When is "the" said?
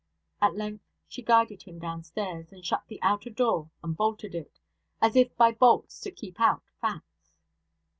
2.87-2.99